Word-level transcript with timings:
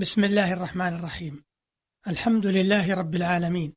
بسم 0.00 0.24
الله 0.24 0.52
الرحمن 0.52 0.94
الرحيم. 0.94 1.44
الحمد 2.08 2.46
لله 2.46 2.94
رب 2.94 3.14
العالمين. 3.14 3.74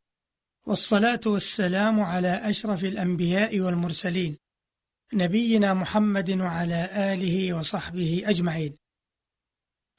والصلاة 0.67 1.21
والسلام 1.25 1.99
على 1.99 2.49
أشرف 2.49 2.83
الأنبياء 2.83 3.59
والمرسلين 3.59 4.37
نبينا 5.13 5.73
محمد 5.73 6.31
وعلى 6.31 6.89
آله 7.13 7.53
وصحبه 7.53 8.23
أجمعين. 8.25 8.77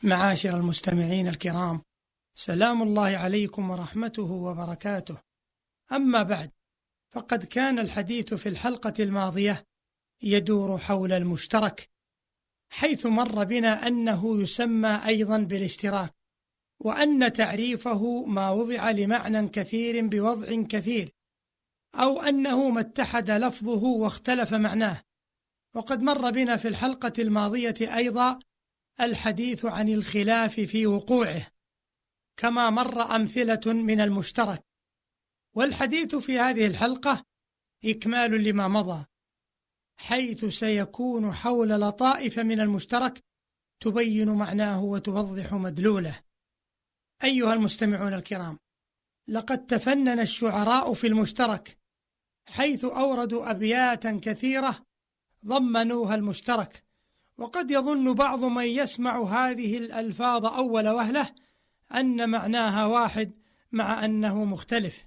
معاشر 0.02 0.56
المستمعين 0.56 1.28
الكرام 1.28 1.82
سلام 2.34 2.82
الله 2.82 3.16
عليكم 3.16 3.70
ورحمته 3.70 4.30
وبركاته. 4.32 5.18
أما 5.92 6.22
بعد 6.22 6.50
فقد 7.12 7.44
كان 7.44 7.78
الحديث 7.78 8.34
في 8.34 8.48
الحلقة 8.48 8.94
الماضية 9.00 9.64
يدور 10.22 10.78
حول 10.78 11.12
المشترك 11.12 11.90
حيث 12.72 13.06
مر 13.06 13.44
بنا 13.44 13.86
أنه 13.86 14.42
يسمى 14.42 15.00
أيضا 15.06 15.38
بالاشتراك 15.38 16.14
وأن 16.80 17.32
تعريفه 17.32 18.24
ما 18.24 18.50
وضع 18.50 18.90
لمعنى 18.90 19.48
كثير 19.48 20.06
بوضع 20.06 20.62
كثير 20.62 21.12
أو 21.94 22.22
أنه 22.22 22.68
ما 22.68 22.80
اتحد 22.80 23.30
لفظه 23.30 23.84
واختلف 23.84 24.54
معناه. 24.54 25.02
وقد 25.74 26.02
مر 26.02 26.30
بنا 26.30 26.56
في 26.56 26.68
الحلقة 26.68 27.12
الماضية 27.18 27.74
أيضا 27.96 28.38
الحديث 29.00 29.64
عن 29.64 29.88
الخلاف 29.88 30.60
في 30.60 30.86
وقوعه 30.86 31.46
كما 32.36 32.70
مر 32.70 33.16
أمثلة 33.16 33.72
من 33.72 34.00
المشترك. 34.00 34.64
والحديث 35.56 36.14
في 36.14 36.38
هذه 36.38 36.66
الحلقة 36.66 37.24
إكمال 37.84 38.44
لما 38.44 38.68
مضى. 38.68 39.04
حيث 40.02 40.44
سيكون 40.44 41.32
حول 41.32 41.68
لطائف 41.68 42.38
من 42.38 42.60
المشترك 42.60 43.24
تبين 43.80 44.28
معناه 44.28 44.84
وتوضح 44.84 45.54
مدلوله. 45.54 46.20
أيها 47.24 47.54
المستمعون 47.54 48.14
الكرام 48.14 48.58
لقد 49.28 49.66
تفنن 49.66 50.20
الشعراء 50.20 50.94
في 50.94 51.06
المشترك 51.06 51.78
حيث 52.46 52.84
أوردوا 52.84 53.50
أبياتا 53.50 54.20
كثيرة 54.22 54.86
ضمنوها 55.46 56.14
المشترك 56.14 56.84
وقد 57.38 57.70
يظن 57.70 58.14
بعض 58.14 58.44
من 58.44 58.64
يسمع 58.64 59.22
هذه 59.22 59.78
الألفاظ 59.78 60.46
أول 60.46 60.88
وهلة 60.88 61.34
أن 61.94 62.30
معناها 62.30 62.86
واحد 62.86 63.32
مع 63.72 64.04
أنه 64.04 64.44
مختلف. 64.44 65.04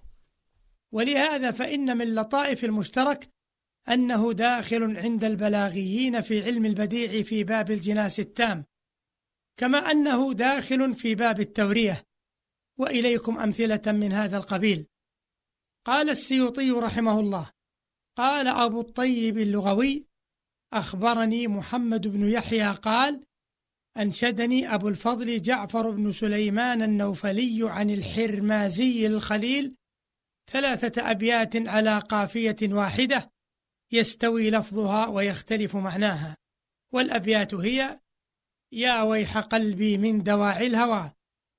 ولهذا 0.92 1.52
فإن 1.52 1.98
من 1.98 2.16
لطائف 2.16 2.64
المشترك 2.66 3.35
أنه 3.90 4.34
داخل 4.34 4.98
عند 4.98 5.24
البلاغيين 5.24 6.22
في 6.22 6.44
علم 6.44 6.66
البديع 6.66 7.22
في 7.22 7.44
باب 7.44 7.72
الجناس 7.72 8.20
التام 8.20 8.66
كما 9.58 9.78
أنه 9.78 10.34
داخل 10.34 10.94
في 10.94 11.16
باب 11.16 11.40
التورية. 11.40 12.04
وإليكم 12.80 13.38
أمثلة 13.38 13.82
من 13.88 14.12
هذا 14.12 14.38
القبيل. 14.38 14.88
قال 15.86 16.10
السيوطي 16.10 16.72
رحمه 16.72 17.20
الله 17.20 17.52
قال 18.18 18.48
أبو 18.48 18.82
الطيب 18.82 19.38
اللغوي 19.38 20.06
أخبرني 20.74 21.48
محمد 21.48 22.08
بن 22.08 22.30
يحيى 22.30 22.72
قال 22.72 23.26
أنشدني 23.98 24.76
أبو 24.76 24.88
الفضل 24.90 25.42
جعفر 25.42 25.90
بن 25.90 26.12
سليمان 26.12 26.82
النوفلي 26.82 27.60
عن 27.70 27.90
الحرمازي 27.90 29.08
الخليل 29.08 29.76
ثلاثة 30.52 31.12
أبيات 31.12 31.68
على 31.68 32.00
قافية 32.00 32.56
واحدة 32.64 33.32
يستوي 33.92 34.50
لفظها 34.50 35.08
ويختلف 35.08 35.76
معناها 35.76 36.38
والأبيات 36.94 37.54
هي 37.54 38.00
يا 38.72 39.02
ويح 39.02 39.38
قلبي 39.38 39.98
من 39.98 40.24
دواعي 40.24 40.68
الهوى 40.68 41.12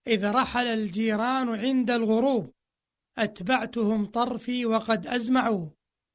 إذ 0.06 0.30
رحل 0.30 0.66
الجيران 0.66 1.48
عند 1.48 1.91
الغروب 1.91 2.52
أتبعتهم 3.18 4.05
طرفي 4.05 4.66
وقد 4.66 5.06
أزمعوا 5.06 5.68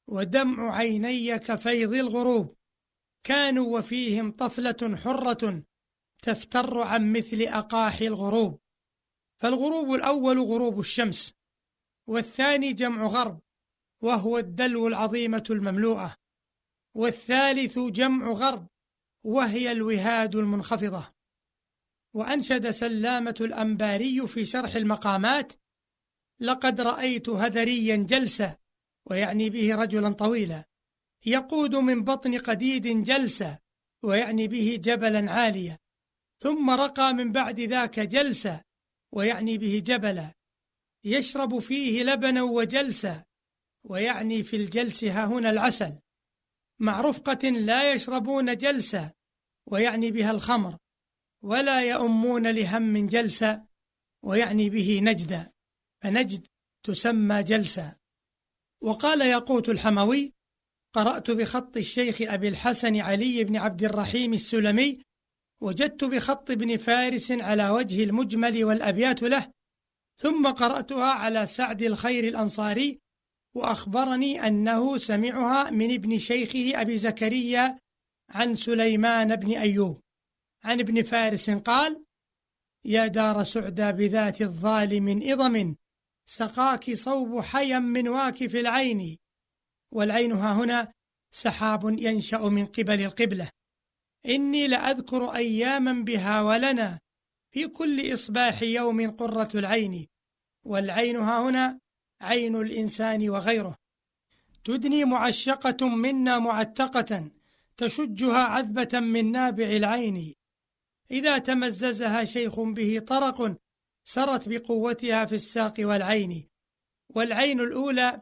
ودمع 0.07 0.75
عيني 0.75 1.39
كفيض 1.39 1.93
الغروب. 1.93 2.55
كانوا 3.23 3.77
وفيهم 3.77 4.31
طفلة 4.31 4.97
حرة 4.97 5.63
تفتر 6.23 6.81
عن 6.81 7.13
مثل 7.13 7.41
أقاحي 7.41 8.07
الغروب. 8.07 8.59
فالغروب 9.41 9.93
الأول 9.93 10.39
غروب 10.39 10.79
الشمس 10.79 11.33
والثاني 12.07 12.73
جمع 12.73 13.05
غرب. 13.05 13.39
وهو 14.01 14.37
الدلو 14.37 14.87
العظيمة 14.87 15.43
المملوءة 15.49 16.15
والثالث 16.95 17.79
جمع 17.79 18.31
غرب 18.31 18.67
وهي 19.23 19.71
الوهاد 19.71 20.35
المنخفضة. 20.35 21.13
وأنشد 22.13 22.69
سلامة 22.69 23.35
الأنباري 23.41 24.27
في 24.27 24.45
شرح 24.45 24.75
المقامات 24.75 25.53
لقد 26.39 26.81
رأيت 26.81 27.29
هذريا 27.29 27.95
جلسا 27.95 28.57
ويعني 29.05 29.49
به 29.49 29.75
رجلا 29.75 30.13
طويلا 30.13 30.65
يقود 31.25 31.75
من 31.75 32.03
بطن 32.03 32.37
قديد 32.37 33.03
جلسا 33.03 33.59
ويعني 34.03 34.47
به 34.47 34.79
جبلا 34.83 35.31
عاليا 35.31 35.77
ثم 36.39 36.69
رقى 36.69 37.13
من 37.13 37.31
بعد 37.31 37.59
ذاك 37.59 37.99
جلسا 37.99 38.61
ويعني 39.11 39.57
به 39.57 39.81
جبلا 39.85 40.33
يشرب 41.03 41.59
فيه 41.59 42.03
لبنا 42.03 42.43
وجلسا 42.43 43.23
ويعني 43.83 44.43
في 44.43 44.55
الجلس 44.55 45.03
ها 45.03 45.25
هنا 45.25 45.49
العسل 45.49 45.99
مع 46.79 47.01
رفقة 47.01 47.49
لا 47.49 47.93
يشربون 47.93 48.57
جلسا 48.57 49.11
ويعني 49.65 50.11
بها 50.11 50.31
الخمر 50.31 50.77
ولا 51.43 51.81
يؤمون 51.81 52.47
لهم 52.47 53.07
جلسا 53.07 53.65
ويعني 54.23 54.69
به 54.69 54.99
نجدا 55.03 55.51
فنجد 56.03 56.47
تسمى 56.83 57.43
جلسا 57.43 57.95
وقال 58.81 59.21
ياقوت 59.21 59.69
الحموي 59.69 60.33
قرأت 60.93 61.31
بخط 61.31 61.77
الشيخ 61.77 62.21
أبي 62.21 62.47
الحسن 62.47 63.01
علي 63.01 63.43
بن 63.43 63.57
عبد 63.57 63.83
الرحيم 63.83 64.33
السلمي 64.33 65.03
وجدت 65.61 66.03
بخط 66.03 66.51
ابن 66.51 66.77
فارس 66.77 67.31
على 67.31 67.69
وجه 67.69 68.03
المجمل 68.03 68.63
والأبيات 68.63 69.21
له 69.21 69.51
ثم 70.17 70.47
قرأتها 70.47 71.05
على 71.05 71.45
سعد 71.45 71.81
الخير 71.81 72.23
الأنصاري 72.23 73.00
وأخبرني 73.53 74.47
أنه 74.47 74.97
سمعها 74.97 75.69
من 75.69 75.93
ابن 75.93 76.17
شيخه 76.17 76.81
أبي 76.81 76.97
زكريا 76.97 77.79
عن 78.29 78.55
سليمان 78.55 79.35
بن 79.35 79.51
أيوب. 79.57 80.01
عن 80.63 80.79
ابن 80.79 81.01
فارس 81.01 81.49
قال 81.49 82.05
يا 82.85 83.07
دار 83.07 83.43
سعدى 83.43 83.91
بذات 83.91 84.41
الظالم 84.41 85.21
إضم 85.23 85.75
سقاك 86.25 86.93
صوب 86.93 87.41
حيا 87.41 87.79
من 87.79 88.07
واكف 88.07 88.55
العين 88.55 89.17
والعين 89.91 90.31
ها 90.31 90.53
هنا 90.53 90.93
سحاب 91.31 91.99
ينشأ 91.99 92.37
من 92.37 92.65
قبل 92.65 93.01
القبلة. 93.01 93.49
إني 94.25 94.67
لأذكر 94.67 95.35
أياما 95.35 95.93
بها 96.03 96.41
ولنا 96.41 96.99
في 97.53 97.67
كل 97.67 98.13
إصباح 98.13 98.61
يوم 98.61 99.11
قرة 99.11 99.49
العين 99.55 100.07
والعين 100.65 101.15
ها 101.15 101.49
هنا 101.49 101.80
عين 102.21 102.55
الإنسان 102.55 103.29
وغيره. 103.29 103.75
تدني 104.63 105.05
معشقة 105.05 105.89
منا 105.89 106.39
معتقة 106.39 107.31
تشجها 107.77 108.43
عذبة 108.43 108.99
من 108.99 109.31
نابع 109.31 109.65
العين. 109.65 110.35
إذا 111.11 111.37
تمززها 111.37 112.23
شيخ 112.23 112.59
به 112.59 112.99
طرق 112.99 113.57
سرت 114.03 114.49
بقوتها 114.49 115.25
في 115.25 115.35
الساق 115.35 115.73
والعين. 115.79 116.47
والعين 117.09 117.59
الأولى 117.59 118.21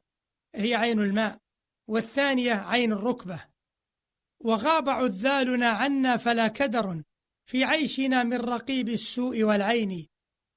هي 0.55 0.75
عين 0.75 0.99
الماء 0.99 1.37
والثانية 1.87 2.53
عين 2.53 2.91
الركبة. 2.91 3.39
وغاب 4.39 4.89
عذالنا 4.89 5.69
عنا 5.69 6.17
فلا 6.17 6.47
كدر 6.47 7.03
في 7.45 7.63
عيشنا 7.63 8.23
من 8.23 8.37
رقيب 8.37 8.89
السوء 8.89 9.43
والعين. 9.43 10.07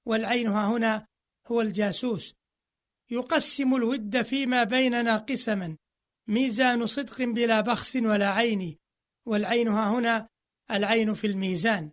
والعين 0.06 0.48
هنا 0.48 1.06
هو 1.46 1.61
الجاسوس. 1.61 2.34
يقسم 3.12 3.75
الود 3.75 4.23
فيما 4.23 4.64
بيننا 4.64 5.17
قسما 5.17 5.76
ميزان 6.29 6.87
صدق 6.87 7.23
بلا 7.23 7.61
بخس 7.61 7.97
ولا 7.97 8.31
عين 8.31 8.79
والعين 9.26 9.69
ها 9.69 9.91
هنا 9.91 10.29
العين 10.70 11.14
في 11.14 11.26
الميزان. 11.26 11.91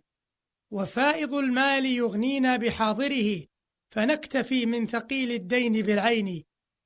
وفائض 0.72 1.34
المال 1.34 1.86
يغنينا 1.86 2.56
بحاضره 2.56 3.46
فنكتفي 3.90 4.66
من 4.66 4.86
ثقيل 4.86 5.32
الدين 5.32 5.72
بالعين 5.72 6.44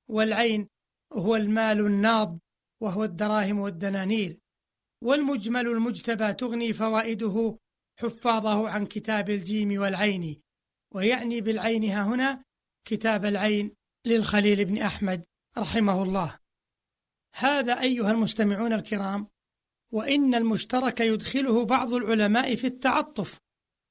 والعين 0.09 0.69
هو 1.13 1.37
المال 1.37 1.81
الناض 1.81 2.39
وهو 2.81 3.05
الدراهم 3.05 3.59
والدنانير. 3.59 4.39
والمجمل 5.03 5.67
المجتبى 5.67 6.33
تغني 6.33 6.73
فوائده 6.73 7.59
حفاظه 8.01 8.69
عن 8.69 8.87
كتاب 8.87 9.31
الجيم 9.31 9.81
والعين. 9.81 10.41
ويعني 10.95 11.41
بالعين 11.41 11.85
ها 11.85 12.03
هنا 12.03 12.45
كتاب 12.85 13.25
العين 13.25 13.84
للخليل 14.07 14.65
بن 14.65 14.79
أحمد 14.79 15.25
رحمه 15.59 16.03
الله. 16.03 16.39
هذا 17.35 17.81
أيها 17.81 18.11
المستمعون 18.11 18.73
الكرام 18.73 19.29
وإن 19.93 20.35
المشترك 20.35 21.01
يدخله 21.01 21.65
بعض 21.65 21.93
العلماء 21.93 22.55
في 22.55 22.67
التعطف 22.67 23.41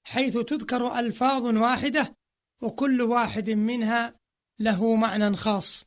حيث 0.03 0.37
تذكر 0.37 0.99
ألفاظ 0.99 1.45
واحدة 1.45 2.15
وكل 2.61 3.01
واحد 3.01 3.49
منها 3.49 4.19
له 4.59 4.95
معنى 4.95 5.35
خاص 5.35 5.85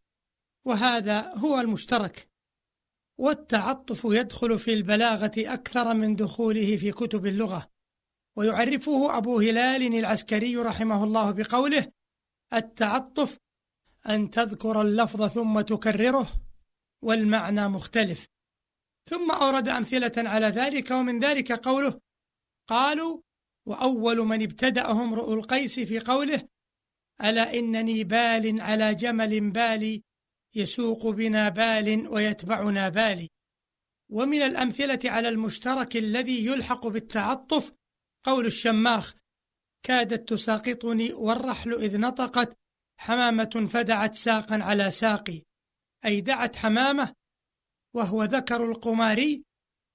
وهذا 0.65 1.35
هو 1.35 1.61
المشترك. 1.61 2.29
والتعطف 3.19 4.05
يدخل 4.05 4.59
في 4.59 4.73
البلاغة 4.75 5.33
أكثر 5.37 5.95
من 5.95 6.17
دخوله 6.17 6.77
في 6.77 6.93
كتب 6.93 7.27
اللغة 7.27 7.71
ويعرفه 8.37 9.17
أبو 9.19 9.39
هلال 9.41 9.99
العسكري 9.99 10.57
رحمه 10.57 11.05
الله 11.05 11.31
بقوله 11.31 11.93
التعطف 12.53 13.39
أن 14.09 14.31
تذكر 14.31 14.81
اللفظ 14.81 15.27
ثم 15.27 15.61
تكرره 15.61 16.29
والمعنى 17.03 17.69
مختلف. 17.69 18.27
ثم 19.11 19.31
أورد 19.31 19.69
أمثلة 19.69 20.13
على 20.17 20.47
ذلك 20.47 20.91
ومن 20.91 21.19
ذلك 21.19 21.53
قوله 21.53 22.01
قالوا 22.69 23.21
وأول 23.67 24.19
من 24.19 24.43
ابتدأهم 24.43 25.15
رؤ 25.15 25.33
القيس 25.33 25.81
في 25.81 26.01
قوله 26.01 26.49
ألا 27.25 27.55
إنني 27.55 28.05
بال 28.05 28.61
على 28.61 28.95
جمل 28.95 29.51
بالي 29.51 30.03
يسوق 30.55 31.09
بنا 31.09 31.49
بال 31.49 32.09
ويتبعنا 32.09 32.89
بالي 32.89 33.29
ومن 34.11 34.43
الأمثلة 34.43 35.01
على 35.05 35.29
المشترك 35.29 35.97
الذي 35.97 36.47
يلحق 36.47 36.87
بالتعطف 36.87 37.73
قول 38.25 38.47
الشماخ 38.47 39.15
كادت 39.83 40.29
تساقطني 40.29 41.13
والرحل 41.13 41.75
إذ 41.75 42.01
نطقت 42.01 42.57
حمامة 42.99 43.69
فدعت 43.71 44.15
ساقا 44.15 44.59
على 44.63 44.91
ساقي. 44.91 45.43
أي 46.05 46.21
دعت 46.21 46.57
حمامة 46.57 47.15
وهو 47.95 48.25
ذكر 48.25 48.65
القماري 48.71 49.45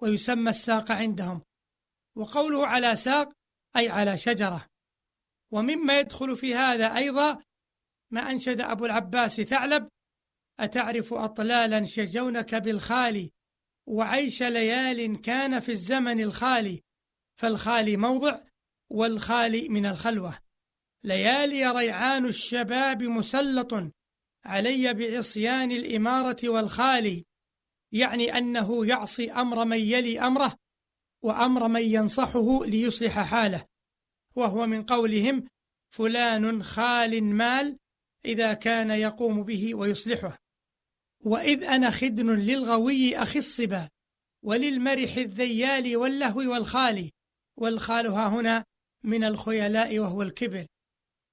ويسمى 0.01 0.49
الساق 0.49 0.91
عندهم. 0.91 1.41
وقوله 2.17 2.67
على 2.67 2.95
ساق 2.95 3.31
أي 3.75 3.89
على 3.89 4.17
شجرة. 4.17 4.67
ومما 5.51 5.99
يدخل 5.99 6.35
في 6.35 6.55
هذا 6.55 6.95
أيضا 6.95 7.43
ما 8.11 8.31
أنشد 8.31 8.61
أبو 8.61 8.85
العباس 8.85 9.41
ثعلب 9.41 9.89
أتعرف 10.59 11.13
أطلالا 11.13 11.85
شجونك 11.85 12.55
بالخالي 12.55 13.31
وعيش 13.87 14.43
ليال 14.43 15.21
كان 15.21 15.59
في 15.59 15.71
الزمن 15.71 16.21
الخالي. 16.21 16.83
فالخالي 17.39 17.97
موضع 17.97 18.39
والخالي 18.89 19.69
من 19.69 19.85
الخلوة. 19.85 20.39
ليالي 21.03 21.71
ريعان 21.71 22.25
الشباب 22.25 23.03
مسلط 23.03 23.91
علي 24.45 24.93
بعصيان 24.93 25.71
الإمارة 25.71 26.49
والخالي 26.49 27.25
يعني 27.91 28.37
أنه 28.37 28.85
يعصي 28.85 29.31
أمر 29.31 29.65
من 29.65 29.77
يلي 29.77 30.19
أمره 30.19 30.55
وأمر 31.21 31.67
من 31.67 31.81
ينصحه 31.81 32.65
ليصلح 32.65 33.19
حاله 33.19 33.65
وهو 34.35 34.67
من 34.67 34.83
قولهم 34.83 35.47
فلان 35.91 36.63
خال 36.63 37.23
مال 37.23 37.77
إذا 38.25 38.53
كان 38.53 38.89
يقوم 38.89 39.43
به 39.43 39.75
ويصلحه 39.75 40.37
وإذ 41.19 41.63
أنا 41.63 41.91
خدن 41.91 42.29
للغوي 42.29 43.17
أخي 43.17 43.39
الصبا 43.39 43.89
وللمرح 44.43 45.17
الذيال 45.17 45.97
واللهو 45.97 46.51
والخال 46.51 47.11
والخال 47.57 48.07
ها 48.07 48.27
هنا 48.27 48.65
من 49.03 49.23
الخيلاء 49.23 49.99
وهو 49.99 50.21
الكبر. 50.21 50.65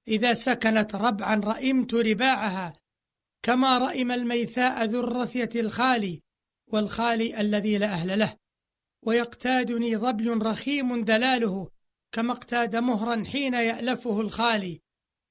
إذا 0.07 0.33
سكنت 0.33 0.95
ربعا 0.95 1.35
رئمت 1.35 1.93
رباعها 1.93 2.73
كما 3.43 3.77
رئم 3.77 4.11
الميثاء 4.11 4.85
ذو 4.85 4.99
الرثية 4.99 5.49
الخالي 5.55 6.21
والخالي 6.67 7.41
الذي 7.41 7.77
لا 7.77 7.87
أهل 7.87 8.19
له. 8.19 8.35
ويقتادني 9.05 9.97
ظبي 9.97 10.29
رخيم 10.29 11.03
دلاله 11.03 11.69
كما 12.11 12.31
اقتاد 12.31 12.75
مهرا 12.75 13.23
حين 13.25 13.53
يألفه 13.53 14.21
الخالي. 14.21 14.81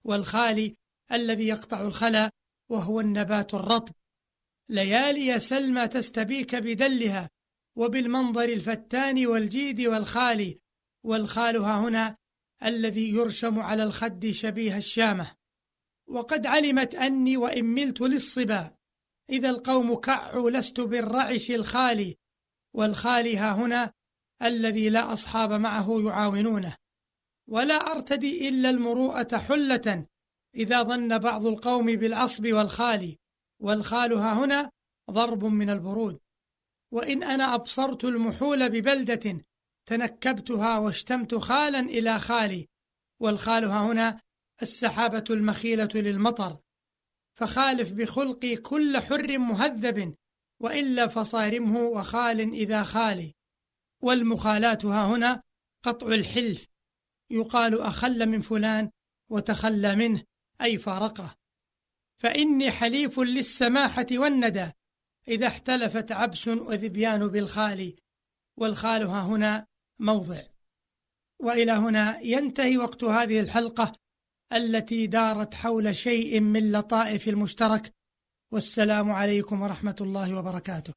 والخالي 0.05 0.77
الذي 1.13 1.49
يقطع 1.49 1.81
الخلا 1.81 2.31
وهو 2.71 3.01
النبات 3.01 3.55
الرطب. 3.55 3.95
ليالي 4.69 5.39
سلمى 5.39 5.89
تستبيك 5.89 6.55
بدلها 6.55 7.31
وبالمنظر 7.77 8.45
الفتان 8.45 9.27
والجيد 9.27 9.81
والخالي. 9.81 10.59
والخال 11.05 11.57
ها 11.57 11.79
هنا 11.79 12.17
الذي 12.65 13.11
يرشم 13.11 13.61
على 13.61 13.83
الخد 13.83 14.31
شبيه 14.31 14.77
الشامة. 14.77 15.35
وقد 16.07 16.47
علمت 16.47 16.95
أني 16.95 17.37
وإن 17.37 17.65
ملت 17.65 18.01
للصبا. 18.01 18.75
إذا 19.31 19.51
القوم 19.51 19.95
كعوا 19.95 20.51
لست 20.51 20.81
بالرعش 20.81 21.51
الخالي. 21.51 22.17
والخالي 22.75 23.37
ها 23.37 23.53
هنا 23.53 23.93
الذي 24.43 24.91
لا 24.91 25.13
أصحاب 25.13 25.53
معه 25.53 26.01
يعاونونه. 26.05 26.77
ولا 27.49 27.75
أرتدي 27.75 28.49
إلا 28.49 28.71
المروءة 28.71 29.37
حلة. 29.37 30.07
إذا 30.55 30.83
ظن 30.83 31.19
بعض 31.19 31.47
القوم 31.47 31.87
بالعصب 31.87 32.47
والخال 32.47 33.17
والخال 33.61 34.13
ها 34.13 34.45
هنا 34.45 34.71
ضرب 35.11 35.45
من 35.45 35.71
البرود. 35.71 36.21
وإن 36.93 37.23
أنا 37.23 37.55
أبصرت 37.55 38.05
المحول 38.05 38.71
ببلدة 38.71 39.45
تنكبتها 39.89 40.79
واشتمت 40.79 41.35
خالا 41.35 41.81
إلى 41.81 42.19
خالي 42.19 42.69
والخال 43.21 43.65
هنا 43.65 44.21
السحابة 44.63 45.25
المخيلة 45.31 45.89
للمطر. 45.95 46.59
فخالف 47.35 47.93
بخلقي 47.93 48.57
كل 48.57 48.99
حر 48.99 49.39
مهذب 49.39 50.15
وإلا 50.61 51.07
فصارمه 51.07 51.81
وخال 51.81 52.41
إذا 52.41 52.83
خالي. 52.83 53.35
والمخالات 54.03 54.85
هنا 54.85 55.43
قطع 55.83 56.07
الحلف 56.07 56.67
يقال 57.31 57.81
أخل 57.81 58.27
من 58.27 58.41
فلان 58.41 58.91
وتخلى 59.31 59.97
منه 59.97 60.23
أي 60.61 60.79
فارقه. 60.79 61.35
فإني 62.19 62.71
حليف 62.71 63.21
للسماحة 63.21 64.07
والندى 64.13 64.71
إذا 65.29 65.47
احتلفت 65.47 66.13
عبس 66.13 66.49
وذبيان 66.49 67.29
بالخال. 67.29 67.97
والخال 68.57 69.03
هنا 69.03 69.69
موضع. 69.99 70.43
وإلى 71.43 71.73
هنا 71.73 72.21
ينتهي 72.21 72.79
وقت 72.79 73.05
هذه 73.05 73.41
الحلقة 73.41 73.93
التي 74.53 75.07
دارت 75.07 75.55
حول 75.55 75.97
شيء 75.97 76.41
من 76.41 76.73
لطائف 76.73 77.29
المشترك. 77.29 77.93
والسلام 78.53 79.11
عليكم 79.11 79.63
ورحمة 79.63 79.97
الله 80.01 80.39
وبركاته. 80.39 80.93